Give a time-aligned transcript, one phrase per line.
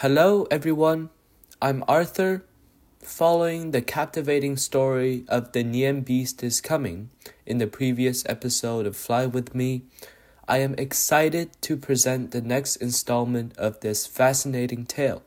[0.00, 1.08] Hello, everyone.
[1.62, 2.44] I'm Arthur.
[3.00, 7.08] Following the captivating story of The Nian Beast is Coming
[7.46, 9.84] in the previous episode of Fly With Me,
[10.46, 15.22] I am excited to present the next installment of this fascinating tale.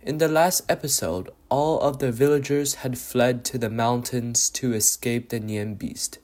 [0.00, 5.28] In the last episode, all of the villagers had fled to the mountains to escape
[5.28, 6.20] the Nian Beast,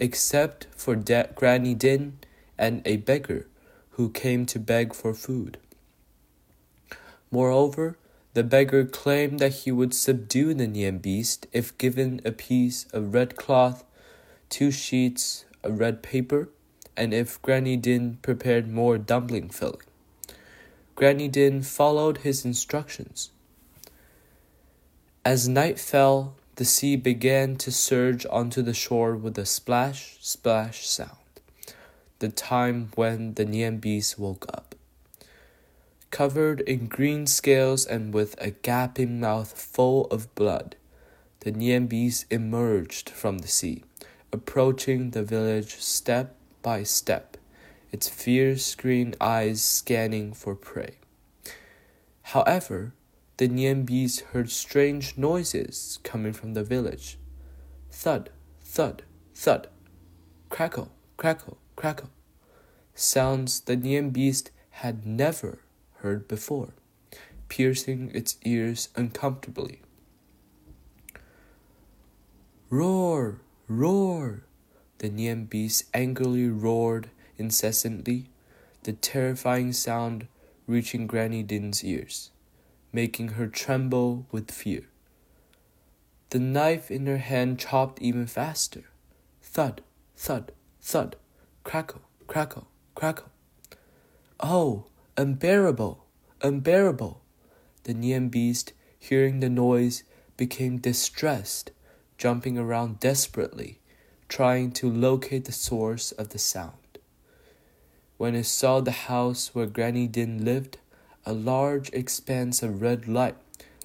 [0.00, 2.18] except for De- Granny Ding
[2.58, 3.46] and a beggar
[3.90, 5.58] who came to beg for food.
[7.34, 7.98] Moreover,
[8.34, 13.12] the beggar claimed that he would subdue the Nian beast if given a piece of
[13.12, 13.82] red cloth,
[14.48, 16.48] two sheets of red paper,
[16.96, 19.88] and if Granny Ding prepared more dumpling filling.
[20.94, 23.32] Granny Ding followed his instructions.
[25.24, 30.86] As night fell, the sea began to surge onto the shore with a splash, splash
[30.86, 31.40] sound,
[32.20, 34.73] the time when the Nian beast woke up.
[36.14, 40.76] Covered in green scales and with a gaping mouth full of blood,
[41.40, 43.82] the beast emerged from the sea,
[44.32, 47.36] approaching the village step by step,
[47.90, 50.98] its fierce green eyes scanning for prey.
[52.22, 52.94] However,
[53.38, 57.18] the beast heard strange noises coming from the village.
[57.90, 58.30] Thud,
[58.62, 59.02] thud,
[59.34, 59.66] thud,
[60.48, 62.10] crackle, crackle, crackle.
[62.94, 63.76] Sounds the
[64.12, 65.63] beast had never
[66.04, 66.74] heard before,
[67.48, 69.80] piercing its ears uncomfortably.
[72.68, 73.40] Roar!
[73.68, 74.42] Roar!
[74.98, 78.26] The Nian beast angrily roared incessantly,
[78.82, 80.26] the terrifying sound
[80.66, 82.30] reaching Granny Ding's ears,
[82.92, 84.82] making her tremble with fear.
[86.28, 88.84] The knife in her hand chopped even faster.
[89.40, 89.80] Thud,
[90.16, 91.16] thud, thud,
[91.62, 93.30] crackle, crackle, crackle.
[94.38, 94.84] Oh,
[95.16, 96.04] Unbearable!
[96.42, 97.20] Unbearable!
[97.84, 100.02] The Nian beast, hearing the noise,
[100.36, 101.70] became distressed,
[102.18, 103.78] jumping around desperately,
[104.28, 106.98] trying to locate the source of the sound.
[108.16, 110.78] When it saw the house where Granny Ding lived,
[111.24, 113.36] a large expanse of red light,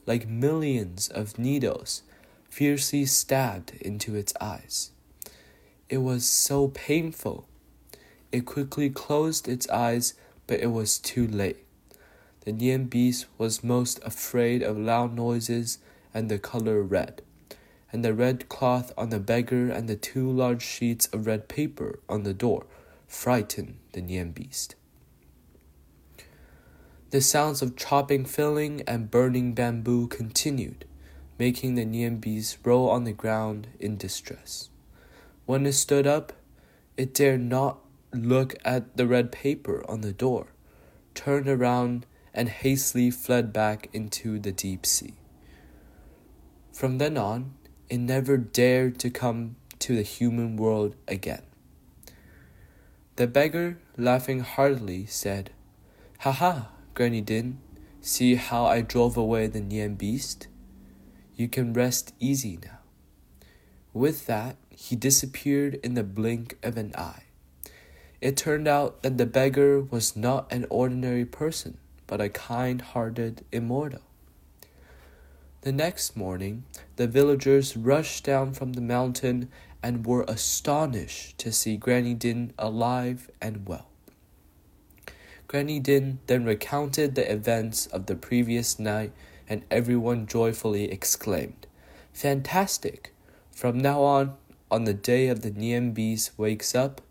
[0.08, 2.02] like millions of needles,
[2.50, 4.90] fiercely stabbed into its eyes.
[5.90, 7.48] It was so painful.
[8.32, 10.16] It quickly closed its eyes
[10.50, 11.64] but it was too late.
[12.42, 15.78] The Nian beast was most afraid of loud noises
[16.12, 17.22] and the color red,
[17.94, 22.00] and the red cloth on the beggar and the two large sheets of red paper
[22.10, 22.66] on the door
[23.08, 24.74] frightened the Nian beast.
[27.12, 30.86] The sounds of chopping filling and burning bamboo continued,
[31.38, 34.70] making the Nian beast roll on the ground in distress.
[35.46, 36.34] When it stood up,
[36.98, 37.78] it dared not
[38.14, 40.48] look at the red paper on the door,
[41.14, 45.16] turned around, and hastily fled back into the deep sea.
[46.72, 47.54] From then on,
[47.90, 51.42] it never dared to come to the human world again.
[53.16, 55.52] The beggar, laughing heartily, said,
[56.20, 57.60] Ha ha, Granny Ding,
[58.00, 60.48] see how I drove away the Nian beast?
[61.36, 62.80] You can rest easy now.
[63.94, 67.24] With that, he disappeared in the blink of an eye.
[68.22, 73.46] It turned out that the beggar was not an ordinary person, but a kind hearted
[73.52, 74.02] immortal.
[75.62, 76.64] The next morning,
[76.96, 79.50] the villagers rushed down from the mountain
[79.82, 83.88] and were astonished to see Granny Ding alive and well.
[85.48, 89.12] Granny Ding then recounted the events of the previous night,
[89.48, 91.68] and everyone joyfully exclaimed,
[92.14, 93.14] Fantastic!
[93.52, 94.36] From now on,
[94.70, 95.52] on the day of the
[95.92, 97.02] Beast wakes up,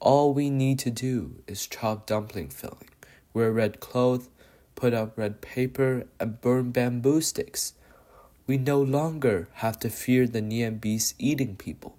[0.00, 2.90] all we need to do is chop dumpling filling,
[3.32, 4.28] wear red clothes,
[4.74, 7.72] put up red paper, and burn bamboo sticks.
[8.46, 11.96] We no longer have to fear the Nian beast eating people.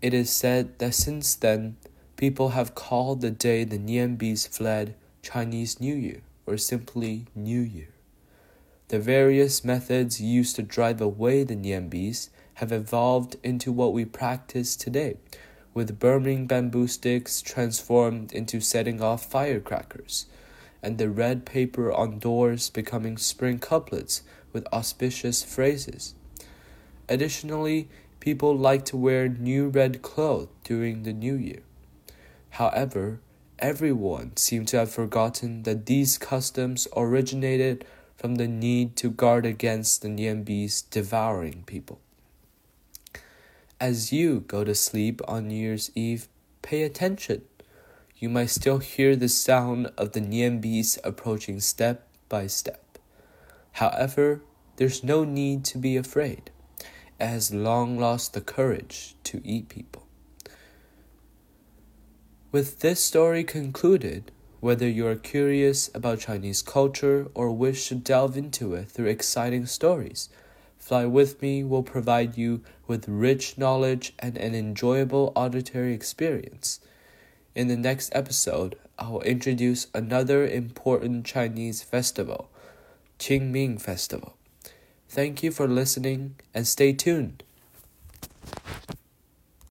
[0.00, 1.76] It is said that since then,
[2.16, 7.60] people have called the day the Nian beast fled Chinese New Year or simply New
[7.60, 7.88] Year.
[8.88, 14.04] The various methods used to drive away the Nian beast have evolved into what we
[14.04, 15.16] practice today
[15.74, 20.26] with burning bamboo sticks transformed into setting off firecrackers,
[20.82, 24.22] and the red paper on doors becoming spring couplets
[24.52, 26.14] with auspicious phrases.
[27.08, 27.88] Additionally,
[28.20, 31.62] people like to wear new red clothes during the new year.
[32.50, 33.20] However,
[33.58, 37.84] everyone seemed to have forgotten that these customs originated
[38.16, 42.00] from the need to guard against the Nian beast devouring people.
[43.82, 46.28] As you go to sleep on New Year's Eve,
[46.62, 47.42] pay attention.
[48.16, 52.96] you might still hear the sound of the Nian beast approaching step by step.
[53.72, 54.42] However,
[54.76, 56.52] there's no need to be afraid.
[57.18, 60.06] It has long lost the courage to eat people.
[62.52, 64.30] With this story concluded,
[64.60, 69.66] whether you are curious about Chinese culture or wish to delve into it through exciting
[69.66, 70.28] stories,
[70.82, 76.80] Fly With Me will provide you with rich knowledge and an enjoyable auditory experience.
[77.54, 82.50] In the next episode, I will introduce another important Chinese festival,
[83.20, 84.34] Qingming Festival.
[85.08, 87.44] Thank you for listening and stay tuned.